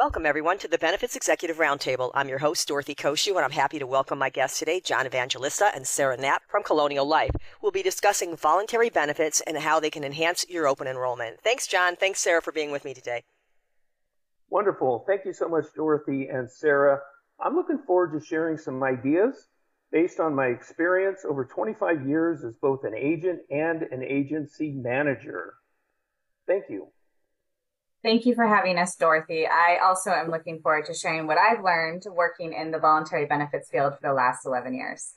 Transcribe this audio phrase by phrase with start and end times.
[0.00, 2.10] Welcome, everyone, to the Benefits Executive Roundtable.
[2.14, 5.70] I'm your host, Dorothy Cociu, and I'm happy to welcome my guests today, John Evangelista
[5.74, 7.32] and Sarah Knapp from Colonial Life.
[7.60, 11.42] We'll be discussing voluntary benefits and how they can enhance your open enrollment.
[11.42, 11.96] Thanks, John.
[11.96, 13.24] Thanks, Sarah, for being with me today.
[14.48, 15.04] Wonderful.
[15.06, 17.00] Thank you so much, Dorothy and Sarah.
[17.38, 19.48] I'm looking forward to sharing some ideas
[19.92, 25.56] based on my experience over 25 years as both an agent and an agency manager.
[26.46, 26.86] Thank you.
[28.02, 29.46] Thank you for having us, Dorothy.
[29.46, 33.68] I also am looking forward to sharing what I've learned working in the voluntary benefits
[33.68, 35.14] field for the last 11 years.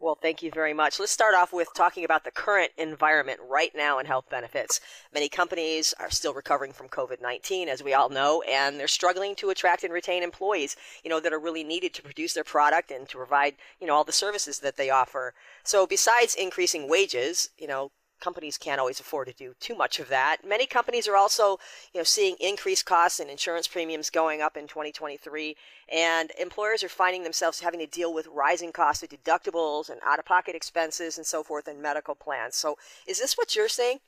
[0.00, 0.98] Well, thank you very much.
[0.98, 4.80] Let's start off with talking about the current environment right now in health benefits.
[5.12, 9.34] Many companies are still recovering from COVID 19, as we all know, and they're struggling
[9.36, 12.90] to attract and retain employees, you know, that are really needed to produce their product
[12.90, 15.32] and to provide, you know, all the services that they offer.
[15.62, 17.90] So, besides increasing wages, you know,
[18.24, 20.38] companies can't always afford to do too much of that.
[20.48, 21.58] Many companies are also,
[21.92, 25.54] you know, seeing increased costs and insurance premiums going up in 2023,
[25.92, 30.54] and employers are finding themselves having to deal with rising costs of deductibles and out-of-pocket
[30.54, 32.56] expenses and so forth in medical plans.
[32.56, 33.98] So, is this what you're seeing?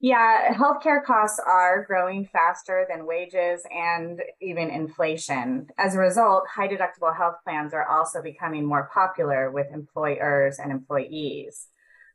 [0.00, 5.66] Yeah, healthcare costs are growing faster than wages and even inflation.
[5.76, 10.70] As a result, high deductible health plans are also becoming more popular with employers and
[10.70, 11.66] employees.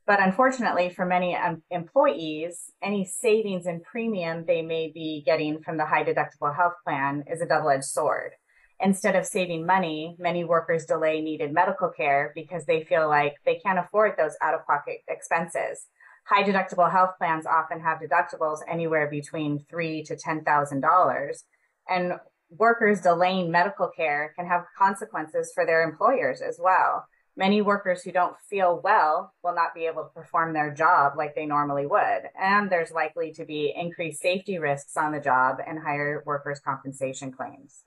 [0.06, 5.78] But unfortunately, for many um, employees, any savings in premium they may be getting from
[5.78, 8.32] the high deductible health plan is a double edged sword.
[8.80, 13.58] Instead of saving money, many workers delay needed medical care because they feel like they
[13.64, 15.86] can't afford those out of pocket expenses.
[16.26, 21.44] High deductible health plans often have deductibles anywhere between three to ten thousand dollars,
[21.88, 22.14] and
[22.50, 27.06] workers delaying medical care can have consequences for their employers as well.
[27.36, 31.34] Many workers who don't feel well will not be able to perform their job like
[31.34, 32.30] they normally would.
[32.40, 37.32] And there's likely to be increased safety risks on the job and higher workers' compensation
[37.32, 37.82] claims.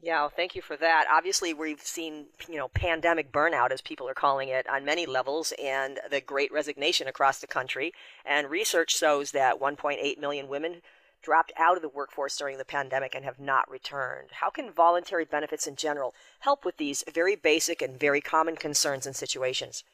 [0.00, 1.06] Yeah, well, thank you for that.
[1.10, 5.52] Obviously, we've seen, you know, pandemic burnout, as people are calling it, on many levels,
[5.62, 7.92] and the great resignation across the country.
[8.24, 10.82] And research shows that 1.8 million women
[11.22, 14.30] dropped out of the workforce during the pandemic and have not returned.
[14.32, 19.06] How can voluntary benefits in general help with these very basic and very common concerns
[19.06, 19.84] and situations?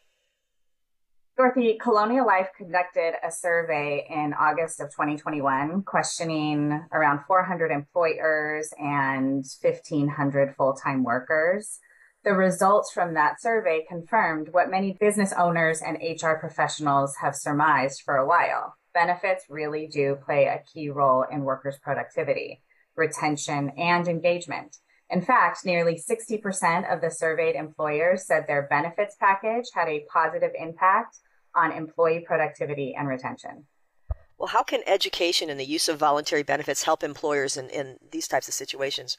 [1.37, 9.45] Dorothy, Colonial Life conducted a survey in August of 2021 questioning around 400 employers and
[9.61, 11.81] 1,500 full time workers.
[12.23, 18.03] The results from that survey confirmed what many business owners and HR professionals have surmised
[18.03, 22.63] for a while benefits really do play a key role in workers' productivity,
[22.97, 24.79] retention, and engagement.
[25.11, 30.53] In fact, nearly 60% of the surveyed employers said their benefits package had a positive
[30.59, 31.19] impact
[31.55, 33.67] on employee productivity and retention.
[34.39, 38.27] Well, how can education and the use of voluntary benefits help employers in, in these
[38.27, 39.19] types of situations?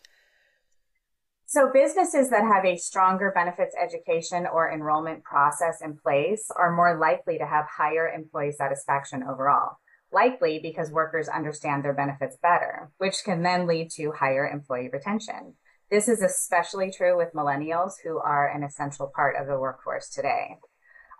[1.47, 6.97] So, businesses that have a stronger benefits education or enrollment process in place are more
[6.97, 9.77] likely to have higher employee satisfaction overall,
[10.11, 15.53] likely because workers understand their benefits better, which can then lead to higher employee retention.
[15.91, 20.57] This is especially true with millennials who are an essential part of the workforce today.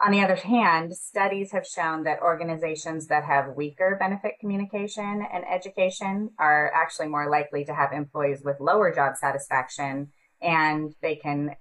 [0.06, 5.44] On the other hand, studies have shown that organizations that have weaker benefit communication and
[5.52, 10.12] education are actually more likely to have employees with lower job satisfaction
[10.44, 11.56] and they can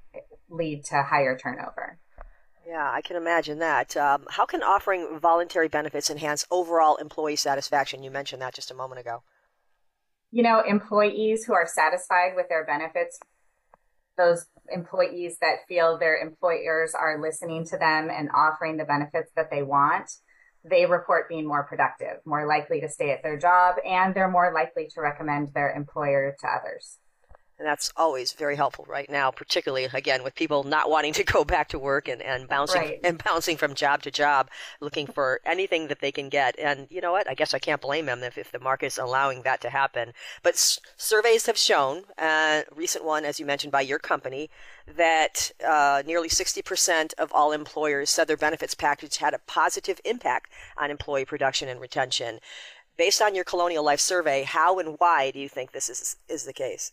[0.51, 1.99] lead to higher turnover.
[2.67, 3.97] Yeah, I can imagine that.
[3.97, 8.03] Um, how can offering voluntary benefits enhance overall employee satisfaction?
[8.03, 9.23] You mentioned that just a moment ago.
[10.31, 13.19] You know, employees who are satisfied with their benefits,
[14.17, 19.51] those employees that feel their employers are listening to them and offering the benefits that
[19.51, 20.11] they want,
[20.65, 24.53] they report being more productive, more likely to stay at their job, and they're more
[24.55, 26.99] likely to recommend their employer to others.
[27.57, 31.45] And that's always very helpful right now, particularly again with people not wanting to go
[31.45, 33.01] back to work and, and bouncing right.
[33.05, 36.59] and bouncing from job to job, looking for anything that they can get.
[36.59, 37.31] And you know what?
[37.31, 40.13] I guess I can't blame them if, if the market's allowing that to happen.
[40.43, 44.51] But s- surveys have shown, uh, recent one, as you mentioned, by your company,
[44.97, 50.51] that uh, nearly 60% of all employers said their benefits package had a positive impact
[50.77, 52.41] on employee production and retention.
[52.97, 56.45] Based on your Colonial Life survey, how and why do you think this is is
[56.45, 56.93] the case?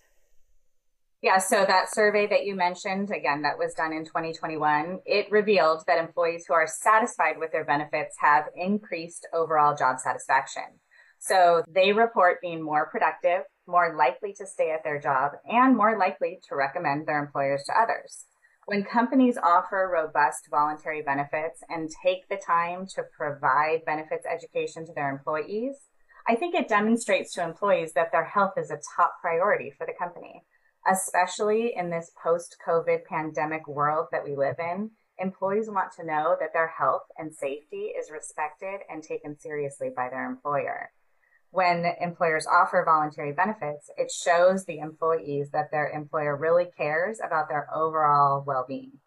[1.22, 5.84] Yeah, so that survey that you mentioned, again, that was done in 2021, it revealed
[5.86, 10.64] that employees who are satisfied with their benefits have increased overall job satisfaction.
[11.20, 15.96] So they report being more productive, more likely to stay at their job, and more
[15.96, 18.26] likely to recommend their employers to others.
[18.66, 24.94] When companies offer robust voluntary benefits and take the time to provide benefits education to
[24.94, 25.76] their employees,
[26.28, 29.94] I think it demonstrates to employees that their health is a top priority for the
[29.94, 30.44] company,
[30.90, 34.92] especially in this post COVID pandemic world that we live in.
[35.18, 40.10] Employees want to know that their health and safety is respected and taken seriously by
[40.10, 40.92] their employer
[41.52, 47.50] when employers offer voluntary benefits, it shows the employees that their employer really cares about
[47.50, 49.00] their overall well being.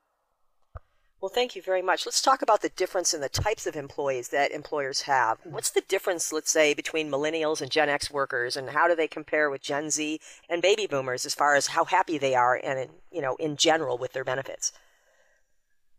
[1.25, 2.05] Well, thank you very much.
[2.05, 5.39] Let's talk about the difference in the types of employees that employers have.
[5.45, 9.09] What's the difference, let's say, between millennials and Gen X workers, and how do they
[9.09, 12.91] compare with Gen Z and baby boomers as far as how happy they are and,
[13.11, 14.73] you know, in general with their benefits?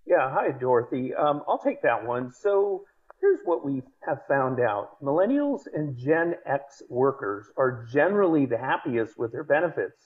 [0.06, 1.16] Yeah, hi, Dorothy.
[1.16, 2.32] Um, I'll take that one.
[2.32, 2.84] So,
[3.20, 5.02] Here's what we have found out.
[5.02, 9.98] Millennials and Gen X workers are generally the happiest with their benefits.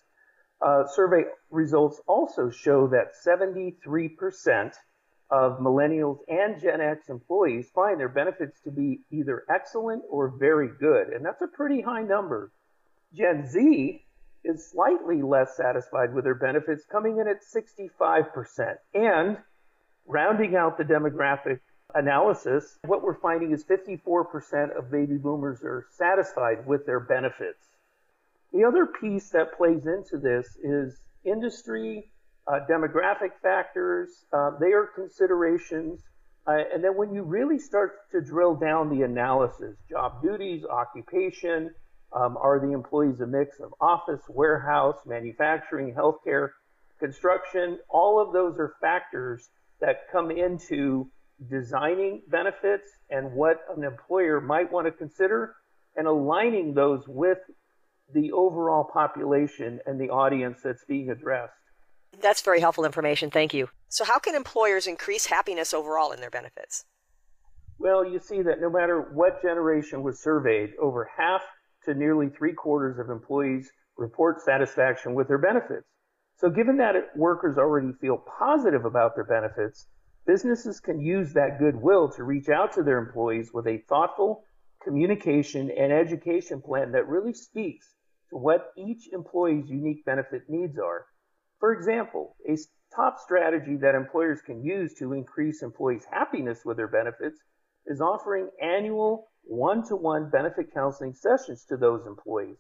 [0.66, 4.74] Uh, survey results also show that 73%
[5.32, 10.70] of millennials and Gen X employees find their benefits to be either excellent or very
[10.80, 12.52] good, and that's a pretty high number.
[13.14, 14.06] Gen Z
[14.44, 18.76] is slightly less satisfied with their benefits, coming in at 65%.
[18.94, 19.38] And
[20.08, 21.60] rounding out the demographic
[21.94, 27.66] analysis, what we're finding is 54% of baby boomers are satisfied with their benefits.
[28.54, 32.12] The other piece that plays into this is industry,
[32.50, 36.02] uh, demographic factors, uh, they are considerations.
[36.48, 41.70] Uh, and then when you really start to drill down the analysis, job duties, occupation,
[42.12, 46.50] um, are the employees a mix of office, warehouse, manufacturing, healthcare,
[47.00, 47.78] construction?
[47.88, 49.48] All of those are factors
[49.80, 51.12] that come into
[51.52, 55.56] designing benefits and what an employer might want to consider
[55.96, 57.38] and aligning those with
[58.14, 61.54] the overall population and the audience that's being addressed.
[62.22, 63.32] That's very helpful information.
[63.32, 63.70] Thank you.
[63.88, 66.86] So, how can employers increase happiness overall in their benefits?
[67.78, 71.42] Well, you see that no matter what generation was surveyed, over half
[71.86, 75.88] to nearly three quarters of employees report satisfaction with their benefits.
[76.38, 79.88] So, given that workers already feel positive about their benefits,
[80.30, 84.44] Businesses can use that goodwill to reach out to their employees with a thoughtful
[84.84, 87.96] communication and education plan that really speaks
[88.30, 91.08] to what each employee's unique benefit needs are.
[91.60, 92.58] For example, a
[92.96, 97.40] top strategy that employers can use to increase employees' happiness with their benefits
[97.86, 102.58] is offering annual one to one benefit counseling sessions to those employees.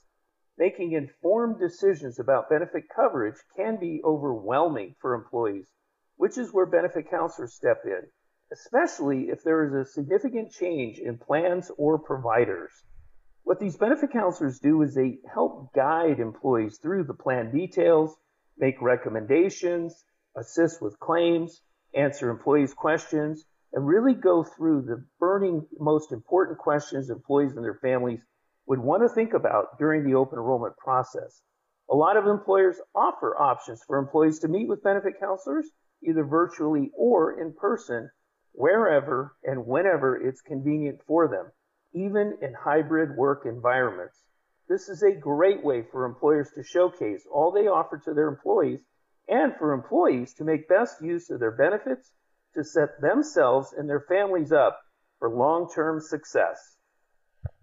[0.57, 5.71] Making informed decisions about benefit coverage can be overwhelming for employees
[6.19, 8.01] which is where benefit counselors step in,
[8.51, 12.83] especially if there is a significant change in plans or providers.
[13.43, 18.17] What these benefit counselors do is they help guide employees through the plan details,
[18.59, 20.03] make recommendations,
[20.35, 21.61] assist with claims,
[21.95, 27.79] answer employees' questions, and really go through the burning, most important questions employees and their
[27.81, 28.25] families
[28.67, 31.41] would want to think about during the open enrollment process.
[31.89, 35.67] A lot of employers offer options for employees to meet with benefit counselors,
[36.07, 38.09] either virtually or in person,
[38.51, 41.51] wherever and whenever it's convenient for them,
[41.93, 44.28] even in hybrid work environments.
[44.69, 48.81] This is a great way for employers to showcase all they offer to their employees
[49.27, 52.11] and for employees to make best use of their benefits
[52.53, 54.79] to set themselves and their families up
[55.17, 56.75] for long term success.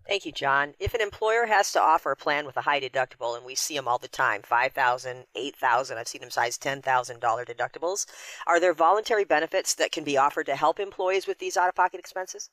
[0.09, 0.75] Thank you, John.
[0.81, 3.75] If an employer has to offer a plan with a high deductible, and we see
[3.75, 6.83] them all the time, 5000 8000 I've seen them size $10,000
[7.21, 8.07] deductibles,
[8.47, 11.75] are there voluntary benefits that can be offered to help employees with these out of
[11.75, 12.51] pocket expenses?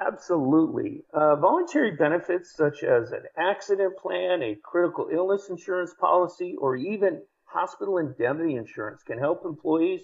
[0.00, 1.04] Absolutely.
[1.12, 7.22] Uh, voluntary benefits such as an accident plan, a critical illness insurance policy, or even
[7.44, 10.02] hospital indemnity insurance can help employees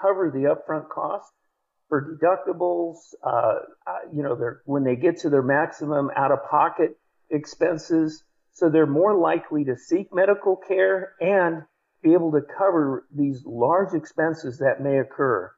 [0.00, 1.32] cover the upfront costs
[1.88, 6.96] for deductibles, uh, uh, you know, when they get to their maximum out of pocket
[7.30, 8.22] expenses.
[8.52, 11.62] So they're more likely to seek medical care and
[12.02, 15.52] be able to cover these large expenses that may occur.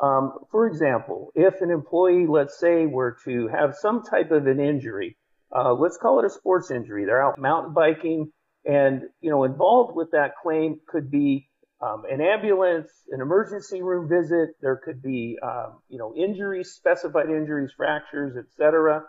[0.00, 4.60] Um, for example, if an employee, let's say, were to have some type of an
[4.60, 5.16] injury,
[5.54, 8.32] uh, let's call it a sports injury, they're out mountain biking,
[8.64, 11.48] and you know, involved with that claim could be
[11.82, 14.50] um, an ambulance, an emergency room visit.
[14.60, 19.02] There could be, um, you know, injuries, specified injuries, fractures, etc.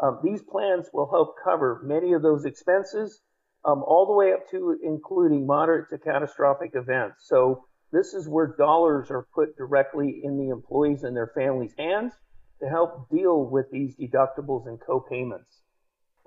[0.00, 3.20] Um, these plans will help cover many of those expenses
[3.64, 7.26] um, all the way up to including moderate to catastrophic events.
[7.26, 12.12] So this is where dollars are put directly in the employees and their families' hands
[12.60, 15.62] to help deal with these deductibles and co-payments.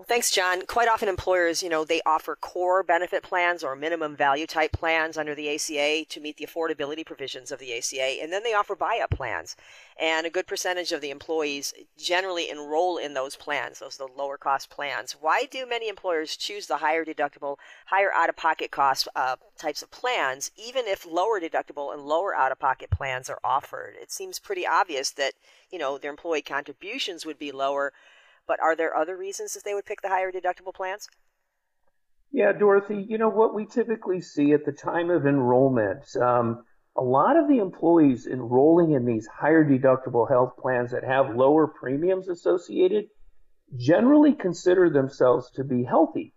[0.02, 0.66] Well, thanks, John.
[0.66, 5.16] Quite often, employers, you know, they offer core benefit plans or minimum value type plans
[5.16, 8.76] under the ACA to meet the affordability provisions of the ACA, and then they offer
[8.76, 9.56] buy-up plans.
[10.00, 14.40] And a good percentage of the employees generally enroll in those plans, those the lower
[14.40, 15.12] cost plans.
[15.12, 20.50] Why do many employers choose the higher deductible, higher out-of-pocket cost uh, types of plans,
[20.58, 23.94] even if lower deductible and lower out-of-pocket plans are offered?
[24.02, 25.34] It seems pretty obvious that
[25.70, 27.94] you know their employee contributions would be lower
[28.52, 31.08] but are there other reasons that they would pick the higher deductible plans?
[32.34, 36.66] Yeah, Dorothy, you know what we typically see at the time of enrollment, um,
[36.98, 41.66] a lot of the employees enrolling in these higher deductible health plans that have lower
[41.66, 43.06] premiums associated
[43.78, 46.34] generally consider themselves to be healthy.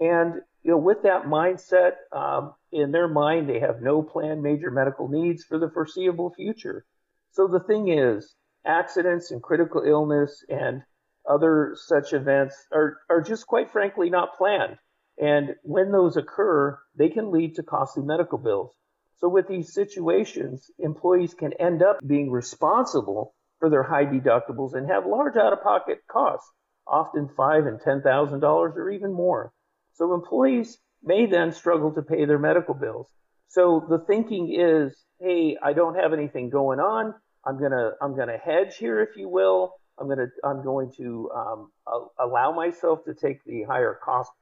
[0.00, 4.72] And you know, with that mindset, um, in their mind, they have no planned major
[4.72, 6.84] medical needs for the foreseeable future.
[7.30, 8.34] So the thing is,
[8.66, 10.82] accidents and critical illness and
[11.28, 14.76] other such events are, are just quite frankly not planned.
[15.18, 18.74] And when those occur, they can lead to costly medical bills.
[19.18, 24.90] So with these situations, employees can end up being responsible for their high deductibles and
[24.90, 26.50] have large out-of-pocket costs,
[26.86, 29.52] often five and ten thousand dollars or even more.
[29.92, 33.08] So employees may then struggle to pay their medical bills.
[33.48, 37.14] So the thinking is, hey, I don't have anything going on.
[37.46, 39.74] I'm gonna I'm gonna hedge here, if you will.
[40.02, 41.70] I'm going to I'm going to um,
[42.18, 44.32] allow myself to take the higher cost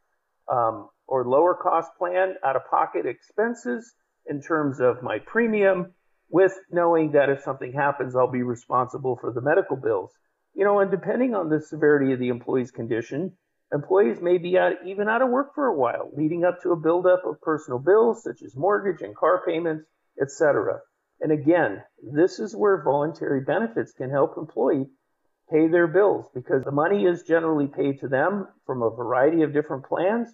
[0.50, 3.92] um, or lower cost plan out of pocket expenses
[4.26, 5.92] in terms of my premium,
[6.30, 10.12] with knowing that if something happens, I'll be responsible for the medical bills.
[10.54, 13.32] You know, and depending on the severity of the employee's condition,
[13.72, 16.76] employees may be out, even out of work for a while, leading up to a
[16.76, 19.84] buildup of personal bills such as mortgage and car payments,
[20.20, 20.80] etc.
[21.20, 21.82] And again,
[22.14, 24.88] this is where voluntary benefits can help employees
[25.50, 29.52] pay their bills because the money is generally paid to them from a variety of
[29.52, 30.28] different plans,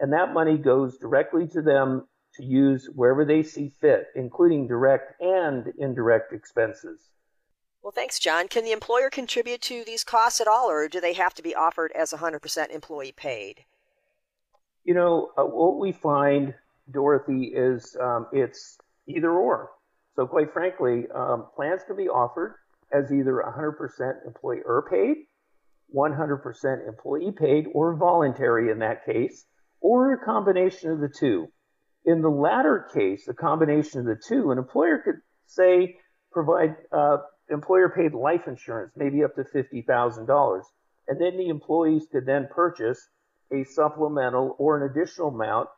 [0.00, 5.20] and that money goes directly to them to use wherever they see fit, including direct
[5.20, 7.00] and indirect expenses.
[7.82, 8.48] Well, thanks, John.
[8.48, 11.54] Can the employer contribute to these costs at all, or do they have to be
[11.54, 13.64] offered as 100% employee paid?
[14.84, 16.54] You know, uh, what we find,
[16.90, 19.70] Dorothy, is um, it's either or.
[20.14, 22.54] So, quite frankly, um, plans can be offered
[22.92, 25.16] as either 100% employer paid,
[25.94, 29.44] 100% employee paid, or voluntary in that case,
[29.80, 31.48] or a combination of the two.
[32.04, 35.96] In the latter case, a combination of the two, an employer could say
[36.32, 37.18] provide uh,
[37.50, 40.62] employer paid life insurance, maybe up to $50,000.
[41.08, 43.08] And then the employees could then purchase
[43.52, 45.68] a supplemental or an additional amount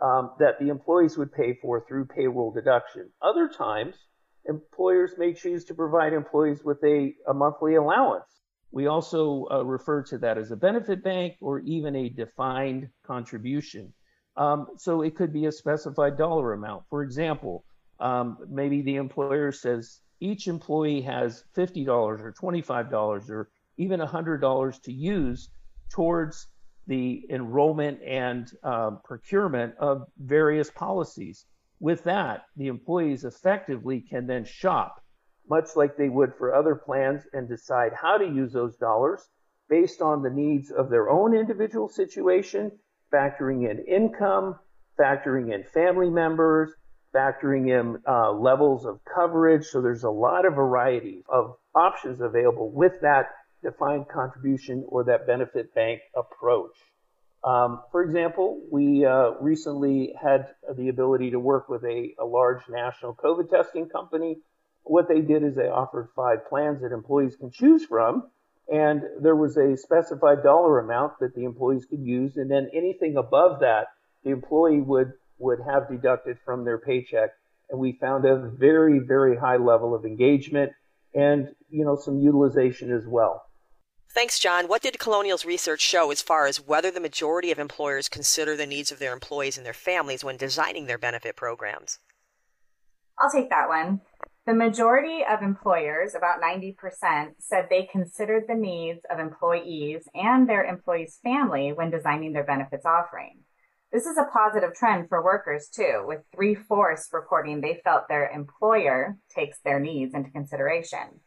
[0.00, 3.10] um, that the employees would pay for through payroll deduction.
[3.22, 3.94] Other times,
[4.46, 8.24] employers may choose to provide employees with a, a monthly allowance.
[8.70, 13.92] We also uh, refer to that as a benefit bank or even a defined contribution.
[14.36, 16.84] Um, so it could be a specified dollar amount.
[16.90, 17.64] For example,
[18.00, 24.92] um, maybe the employer says each employee has $50 or $25 or even $100 to
[24.92, 25.50] use
[25.90, 26.48] towards
[26.86, 31.46] the enrollment and um, procurement of various policies.
[31.80, 35.02] With that, the employees effectively can then shop,
[35.48, 39.28] much like they would for other plans, and decide how to use those dollars
[39.68, 42.70] based on the needs of their own individual situation,
[43.12, 44.58] factoring in income,
[44.98, 46.72] factoring in family members,
[47.14, 49.66] factoring in uh, levels of coverage.
[49.66, 53.30] So there's a lot of variety of options available with that
[53.62, 56.76] defined contribution or that benefit bank approach.
[57.44, 60.46] Um, for example, we uh, recently had
[60.76, 64.38] the ability to work with a, a, large national COVID testing company.
[64.84, 68.30] What they did is they offered five plans that employees can choose from,
[68.72, 73.18] and there was a specified dollar amount that the employees could use, and then anything
[73.18, 73.88] above that,
[74.24, 77.30] the employee would would have deducted from their paycheck.
[77.68, 80.72] And we found a very very high level of engagement
[81.14, 83.43] and you know some utilization as well.
[84.14, 84.68] Thanks, John.
[84.68, 88.64] What did Colonial's research show as far as whether the majority of employers consider the
[88.64, 91.98] needs of their employees and their families when designing their benefit programs?
[93.18, 94.02] I'll take that one.
[94.46, 96.76] The majority of employers, about 90%,
[97.40, 102.86] said they considered the needs of employees and their employees' family when designing their benefits
[102.86, 103.40] offering.
[103.92, 108.30] This is a positive trend for workers too, with three fourths reporting they felt their
[108.30, 111.20] employer takes their needs into consideration.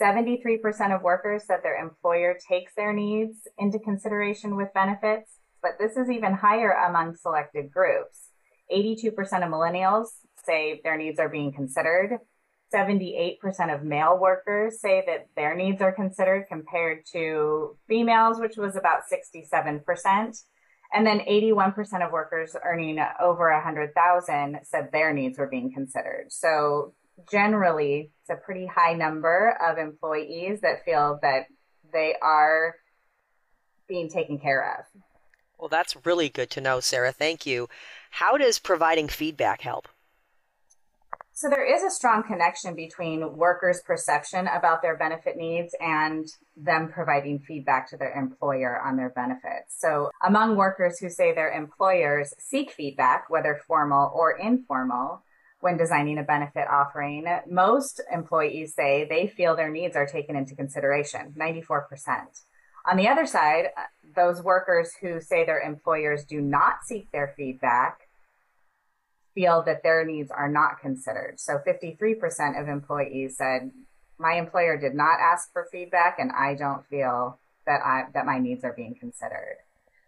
[0.00, 5.96] 73% of workers said their employer takes their needs into consideration with benefits, but this
[5.96, 8.28] is even higher among selected groups.
[8.72, 10.08] 82% of millennials
[10.44, 12.18] say their needs are being considered.
[12.72, 13.38] 78%
[13.74, 19.02] of male workers say that their needs are considered compared to females, which was about
[19.12, 20.44] 67%.
[20.94, 26.26] And then 81% of workers earning over 100,000 said their needs were being considered.
[26.28, 26.94] So
[27.30, 31.46] generally, it's a pretty high number of employees that feel that
[31.92, 32.76] they are
[33.88, 35.00] being taken care of.
[35.58, 37.12] Well, that's really good to know, Sarah.
[37.12, 37.68] Thank you.
[38.10, 39.88] How does providing feedback help?
[41.34, 46.26] So there is a strong connection between workers' perception about their benefit needs and
[46.56, 49.74] them providing feedback to their employer on their benefits.
[49.78, 55.22] So among workers who say their employers seek feedback, whether formal or informal,
[55.62, 60.56] when designing a benefit offering, most employees say they feel their needs are taken into
[60.56, 61.84] consideration, 94%.
[62.90, 63.82] On the other side, uh,
[64.16, 68.00] those workers who say their employers do not seek their feedback
[69.36, 71.34] feel that their needs are not considered.
[71.38, 73.70] So 53% of employees said,
[74.18, 78.40] my employer did not ask for feedback and I don't feel that I that my
[78.40, 79.58] needs are being considered.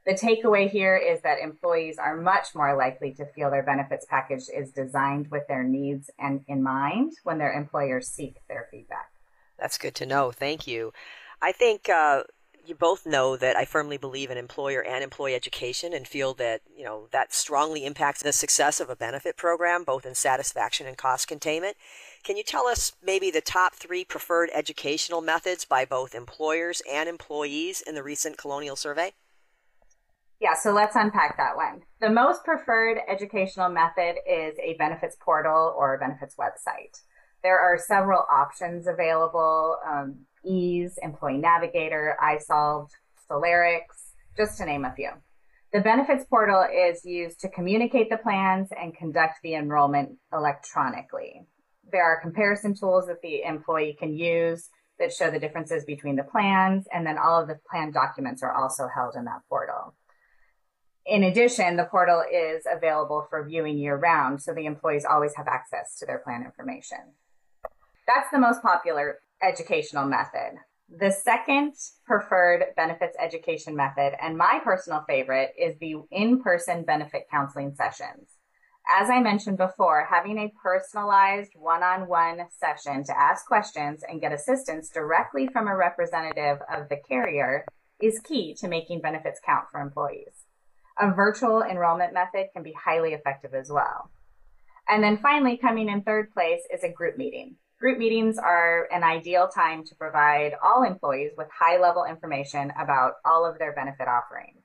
[0.06, 4.44] The takeaway here is that employees are much more likely to feel their benefits package
[4.54, 9.10] is designed with their needs and in mind when their employers seek their feedback.
[9.58, 10.30] That's good to know.
[10.30, 10.92] Thank you.
[11.40, 12.24] I think uh,
[12.66, 16.60] you both know that I firmly believe in employer and employee education and feel that,
[16.76, 20.98] you know, that strongly impacts the success of a benefit program, both in satisfaction and
[20.98, 21.76] cost containment.
[22.24, 27.08] Can you tell us maybe the top three preferred educational methods by both employers and
[27.08, 29.12] employees in the recent Colonial Survey?
[30.44, 31.80] Yeah, so let's unpack that one.
[32.02, 37.00] The most preferred educational method is a benefits portal or benefits website.
[37.42, 39.78] There are several options available.
[39.90, 42.90] Um, Ease, Employee Navigator, iSolved,
[43.26, 43.84] Selerix,
[44.36, 45.12] just to name a few.
[45.72, 51.46] The benefits portal is used to communicate the plans and conduct the enrollment electronically.
[51.90, 56.22] There are comparison tools that the employee can use that show the differences between the
[56.22, 59.94] plans, and then all of the plan documents are also held in that portal.
[61.06, 65.46] In addition, the portal is available for viewing year round, so the employees always have
[65.46, 66.98] access to their plan information.
[68.06, 70.56] That's the most popular educational method.
[70.88, 71.74] The second
[72.06, 78.28] preferred benefits education method, and my personal favorite, is the in person benefit counseling sessions.
[78.88, 84.20] As I mentioned before, having a personalized one on one session to ask questions and
[84.20, 87.64] get assistance directly from a representative of the carrier
[88.00, 90.43] is key to making benefits count for employees.
[90.98, 94.10] A virtual enrollment method can be highly effective as well.
[94.88, 97.56] And then finally, coming in third place is a group meeting.
[97.80, 103.14] Group meetings are an ideal time to provide all employees with high level information about
[103.24, 104.64] all of their benefit offerings.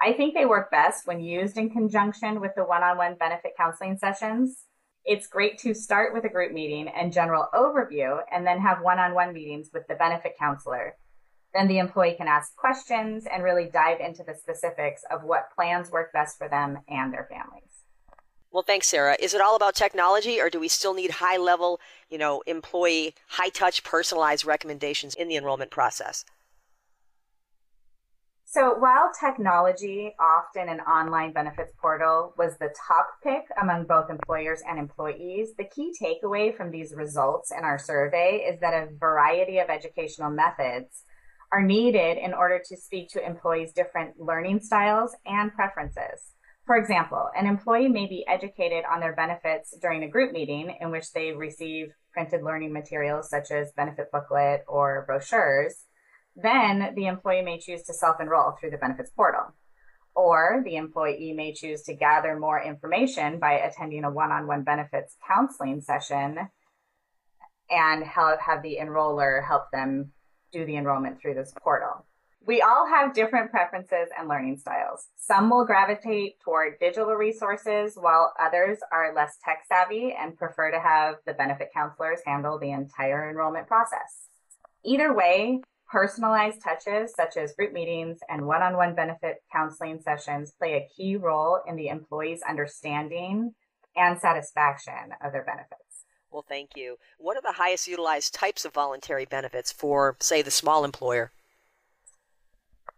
[0.00, 3.52] I think they work best when used in conjunction with the one on one benefit
[3.56, 4.64] counseling sessions.
[5.04, 9.00] It's great to start with a group meeting and general overview and then have one
[9.00, 10.94] on one meetings with the benefit counselor.
[11.54, 15.90] Then the employee can ask questions and really dive into the specifics of what plans
[15.90, 17.68] work best for them and their families.
[18.50, 19.16] Well, thanks, Sarah.
[19.20, 21.80] Is it all about technology, or do we still need high level,
[22.10, 26.24] you know, employee, high touch, personalized recommendations in the enrollment process?
[28.50, 34.62] So, while technology, often an online benefits portal, was the top pick among both employers
[34.66, 39.58] and employees, the key takeaway from these results in our survey is that a variety
[39.58, 41.02] of educational methods
[41.52, 46.32] are needed in order to speak to employees' different learning styles and preferences.
[46.66, 50.90] For example, an employee may be educated on their benefits during a group meeting in
[50.90, 55.84] which they receive printed learning materials such as benefit booklet or brochures.
[56.36, 59.54] Then the employee may choose to self enroll through the benefits portal.
[60.14, 64.62] Or the employee may choose to gather more information by attending a one on one
[64.62, 66.50] benefits counseling session
[67.70, 70.12] and help have the enroller help them
[70.52, 72.04] do the enrollment through this portal.
[72.46, 75.08] We all have different preferences and learning styles.
[75.18, 80.80] Some will gravitate toward digital resources, while others are less tech savvy and prefer to
[80.80, 84.28] have the benefit counselors handle the entire enrollment process.
[84.84, 90.52] Either way, personalized touches such as group meetings and one on one benefit counseling sessions
[90.58, 93.54] play a key role in the employee's understanding
[93.96, 95.87] and satisfaction of their benefits.
[96.30, 96.96] Well, thank you.
[97.18, 101.32] What are the highest utilized types of voluntary benefits for, say, the small employer?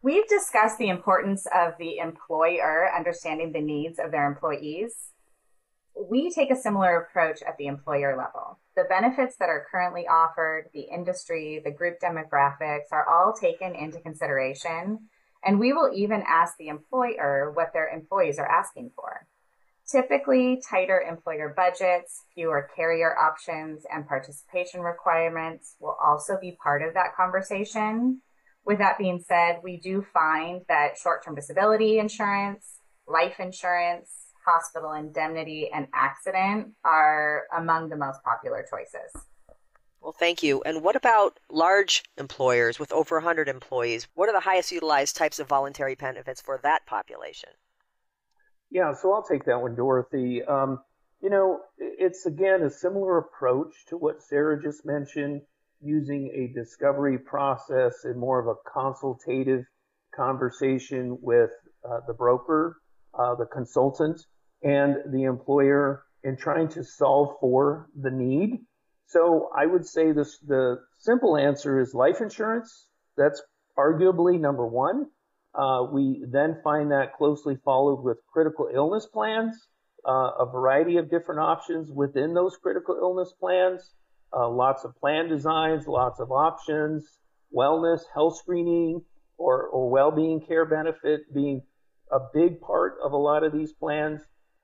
[0.03, 5.11] We've discussed the importance of the employer understanding the needs of their employees.
[5.95, 8.59] We take a similar approach at the employer level.
[8.77, 14.01] The benefits that are currently offered, the industry, the group demographics are all taken into
[14.01, 15.09] consideration.
[15.45, 19.27] And we will even ask the employer what their employees are asking for.
[19.91, 26.95] Typically, tighter employer budgets, fewer carrier options, and participation requirements will also be part of
[26.95, 28.23] that conversation.
[28.65, 34.11] With that being said, we do find that short term disability insurance, life insurance,
[34.47, 39.27] hospital indemnity, and accident are among the most popular choices.
[40.01, 40.63] Well, thank you.
[40.65, 44.07] And what about large employers with over 100 employees?
[44.15, 47.51] What are the highest utilized types of voluntary benefits for that population?
[48.71, 50.43] Yeah, so I'll take that one, Dorothy.
[50.45, 50.79] Um,
[51.21, 55.43] you know, it's again a similar approach to what Sarah just mentioned,
[55.83, 59.65] using a discovery process and more of a consultative
[60.15, 61.51] conversation with
[61.85, 62.77] uh, the broker,
[63.19, 64.21] uh, the consultant,
[64.63, 68.61] and the employer in trying to solve for the need.
[69.07, 72.87] So I would say this the simple answer is life insurance.
[73.17, 73.43] That's
[73.77, 75.07] arguably number one.
[75.55, 79.69] Uh, we then find that closely followed with critical illness plans,
[80.07, 83.95] uh, a variety of different options within those critical illness plans,
[84.33, 87.19] uh, lots of plan designs, lots of options,
[87.55, 89.03] wellness, health screening,
[89.39, 91.63] or, or well-being care benefit being
[92.13, 94.21] a big part of a lot of these plans.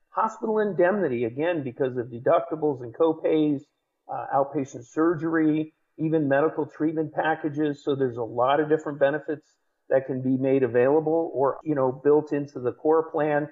[0.09, 3.61] Hospital indemnity, again, because of deductibles and copays,
[4.11, 7.83] uh, outpatient surgery, even medical treatment packages.
[7.83, 9.45] So there's a lot of different benefits
[9.89, 13.47] that can be made available or, you know, built into the core plan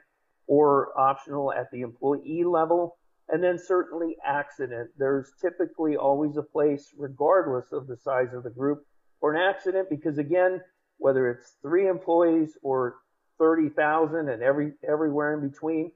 [0.47, 2.97] or optional at the employee level.
[3.27, 4.91] And then certainly accident.
[4.97, 8.85] There's typically always a place, regardless of the size of the group,
[9.19, 10.61] for an accident because again,
[10.97, 12.97] whether it's three employees or
[13.39, 15.91] 30,000 and every everywhere in between,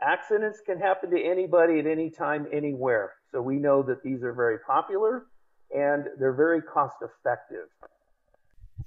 [0.00, 3.12] accidents can happen to anybody at any time, anywhere.
[3.32, 5.26] So we know that these are very popular
[5.74, 7.68] and they're very cost effective.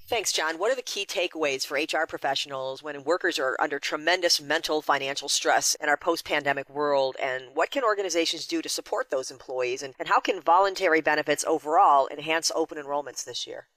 [0.05, 0.57] Thanks, John.
[0.57, 5.27] What are the key takeaways for HR professionals when workers are under tremendous mental financial
[5.27, 7.17] stress in our post pandemic world?
[7.21, 9.83] And what can organizations do to support those employees?
[9.83, 13.67] And, and how can voluntary benefits overall enhance open enrollments this year?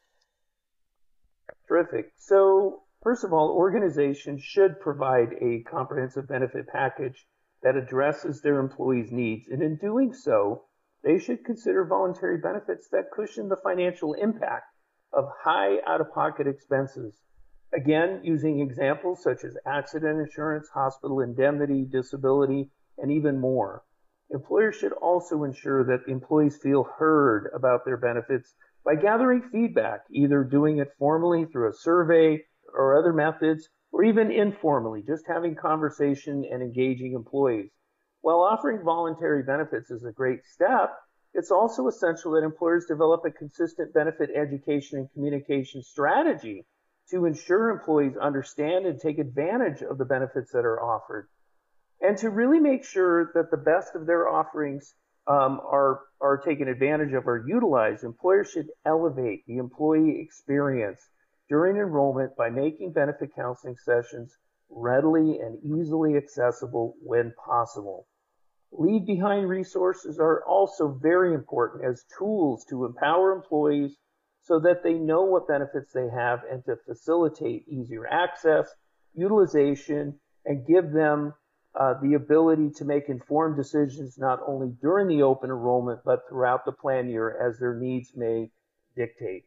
[1.67, 2.13] Terrific.
[2.17, 7.27] So, first of all, organizations should provide a comprehensive benefit package
[7.63, 9.49] that addresses their employees' needs.
[9.49, 10.67] And in doing so,
[11.03, 14.67] they should consider voluntary benefits that cushion the financial impact
[15.13, 17.21] of high out of pocket expenses.
[17.73, 23.85] Again, using examples such as accident insurance, hospital indemnity, disability, and even more.
[24.31, 30.45] Employers should also ensure that employees feel heard about their benefits by gathering feedback, either
[30.45, 32.45] doing it formally through a survey
[32.75, 37.71] or other methods, or even informally, just having conversation and engaging employees.
[38.21, 40.97] While offering voluntary benefits is a great step,
[41.35, 46.67] it's also essential that employers develop a consistent benefit education and communication strategy
[47.11, 51.29] to ensure employees understand and take advantage of the benefits that are offered.
[52.01, 54.95] And to really make sure that the best of their offerings
[55.27, 61.01] um, are, are taken advantage of or utilized, employers should elevate the employee experience
[61.49, 64.37] during enrollment by making benefit counseling sessions
[64.71, 68.07] readily and easily accessible when possible.
[68.73, 73.97] Leave behind resources are also very important as tools to empower employees
[74.43, 78.69] so that they know what benefits they have and to facilitate easier access,
[79.15, 81.35] utilization, and give them
[81.79, 86.65] uh, the ability to make informed decisions not only during the open enrollment but throughout
[86.65, 88.51] the plan year as their needs may
[88.97, 89.45] dictate.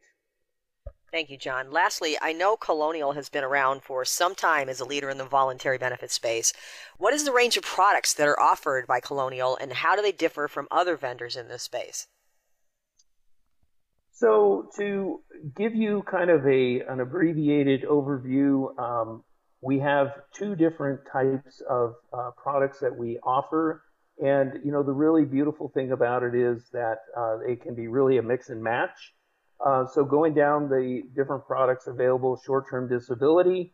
[1.14, 1.70] Thank you, John.
[1.70, 5.24] Lastly, I know Colonial has been around for some time as a leader in the
[5.24, 6.52] voluntary benefit space.
[6.98, 10.10] What is the range of products that are offered by Colonial, and how do they
[10.10, 12.08] differ from other vendors in this space?
[14.10, 15.20] So, to
[15.56, 19.22] give you kind of a an abbreviated overview, um,
[19.60, 23.84] we have two different types of uh, products that we offer.
[24.18, 27.86] And you know, the really beautiful thing about it is that uh, it can be
[27.86, 29.14] really a mix and match.
[29.64, 33.72] Uh, so going down the different products available, short-term disability,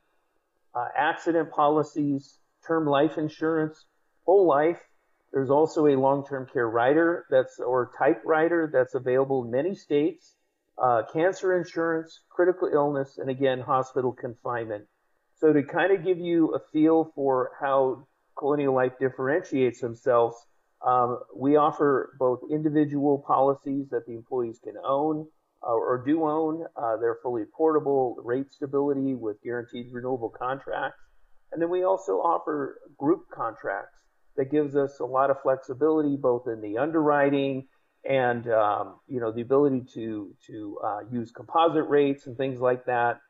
[0.72, 3.84] uh, accident policies, term life insurance,
[4.24, 4.78] whole life.
[5.32, 10.36] There's also a long-term care rider that's or type rider that's available in many states.
[10.80, 14.84] Uh, cancer insurance, critical illness, and again hospital confinement.
[15.38, 18.06] So to kind of give you a feel for how
[18.38, 20.36] Colonial Life differentiates themselves,
[20.86, 25.26] um, we offer both individual policies that the employees can own
[25.62, 26.64] or do own.
[26.76, 31.00] Uh, they're fully portable, rate stability with guaranteed renewable contracts.
[31.52, 33.98] And then we also offer group contracts
[34.36, 37.66] that gives us a lot of flexibility both in the underwriting
[38.08, 42.86] and um, you know the ability to to uh, use composite rates and things like
[42.86, 43.20] that.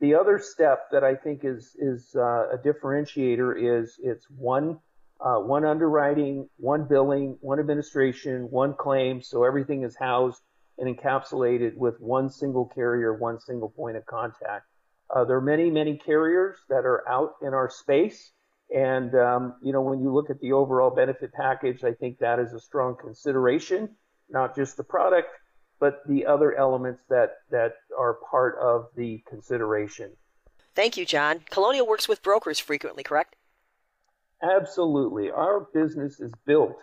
[0.00, 4.78] The other step that I think is is uh, a differentiator is it's one
[5.20, 10.40] uh, one underwriting, one billing, one administration, one claim, so everything is housed
[10.78, 14.66] and encapsulated with one single carrier, one single point of contact.
[15.14, 18.32] Uh, there are many, many carriers that are out in our space.
[18.74, 22.38] And, um, you know, when you look at the overall benefit package, I think that
[22.38, 23.96] is a strong consideration,
[24.28, 25.28] not just the product,
[25.80, 30.12] but the other elements that, that are part of the consideration.
[30.74, 31.40] Thank you, John.
[31.50, 33.36] Colonial works with brokers frequently, correct?
[34.42, 35.30] Absolutely.
[35.30, 36.76] Our business is built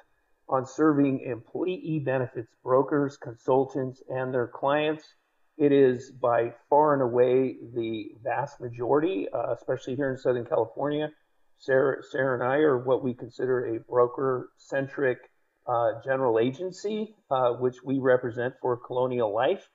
[0.47, 5.03] on serving employee benefits brokers, consultants, and their clients.
[5.57, 11.09] It is by far and away the vast majority, uh, especially here in Southern California.
[11.57, 15.17] Sarah, Sarah and I are what we consider a broker centric
[15.67, 19.67] uh, general agency, uh, which we represent for Colonial Life.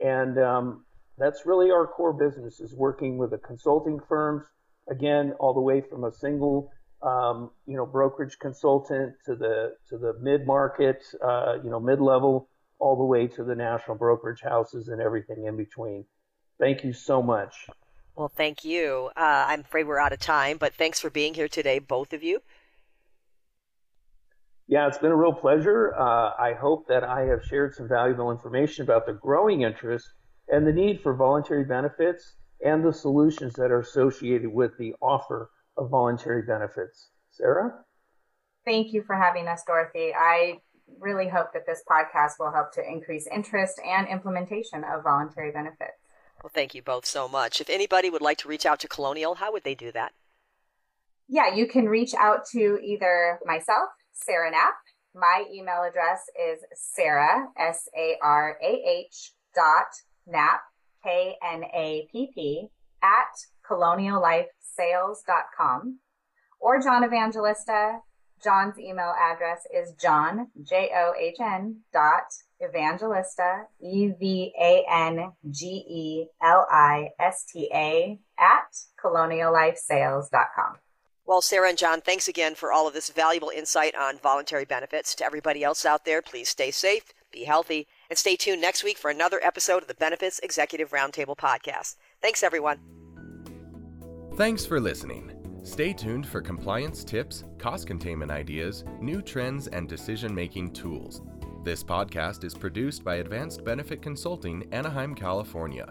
[0.00, 0.84] And um,
[1.18, 4.44] that's really our core business is working with the consulting firms,
[4.88, 6.70] again, all the way from a single
[7.04, 12.00] um, you know, brokerage consultant to the to the mid market, uh, you know, mid
[12.00, 16.06] level, all the way to the national brokerage houses and everything in between.
[16.58, 17.68] Thank you so much.
[18.16, 19.10] Well, thank you.
[19.16, 22.22] Uh, I'm afraid we're out of time, but thanks for being here today, both of
[22.22, 22.40] you.
[24.66, 25.94] Yeah, it's been a real pleasure.
[25.94, 30.08] Uh, I hope that I have shared some valuable information about the growing interest
[30.48, 35.50] and the need for voluntary benefits and the solutions that are associated with the offer
[35.76, 37.08] of voluntary benefits.
[37.30, 37.74] Sarah?
[38.64, 40.12] Thank you for having us, Dorothy.
[40.16, 40.60] I
[41.00, 45.98] really hope that this podcast will help to increase interest and implementation of voluntary benefits.
[46.42, 47.60] Well, thank you both so much.
[47.60, 50.12] If anybody would like to reach out to Colonial, how would they do that?
[51.28, 54.74] Yeah, you can reach out to either myself, Sarah Knapp.
[55.14, 59.86] My email address is Sarah, S A R A H dot
[60.26, 60.60] Knapp,
[61.02, 62.68] K N A P P,
[63.02, 64.46] at Colonial Life
[66.60, 68.00] or John Evangelista.
[68.42, 72.24] John's email address is john, J O H N dot
[72.62, 80.76] evangelista, E V A N G E L I S T A at coloniallifesales.com.
[81.26, 85.14] Well, Sarah and John, thanks again for all of this valuable insight on voluntary benefits.
[85.14, 88.98] To everybody else out there, please stay safe, be healthy, and stay tuned next week
[88.98, 91.96] for another episode of the Benefits Executive Roundtable podcast.
[92.20, 92.93] Thanks, everyone.
[94.36, 95.30] Thanks for listening.
[95.62, 101.22] Stay tuned for compliance tips, cost containment ideas, new trends, and decision making tools.
[101.62, 105.86] This podcast is produced by Advanced Benefit Consulting, Anaheim, California.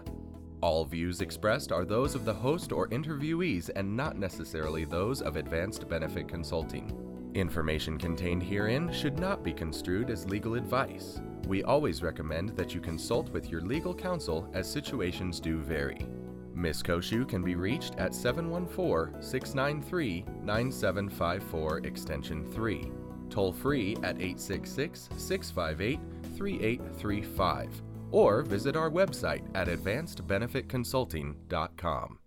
[0.60, 5.36] All views expressed are those of the host or interviewees and not necessarily those of
[5.36, 6.92] Advanced Benefit Consulting.
[7.32, 11.18] Information contained herein should not be construed as legal advice.
[11.46, 16.06] We always recommend that you consult with your legal counsel as situations do vary.
[16.54, 16.82] Ms.
[16.82, 22.92] Cociu can be reached at 714 693 9754 Extension 3,
[23.30, 26.00] toll free at 866 658
[26.36, 32.18] 3835, or visit our website at advancedbenefitconsulting.com.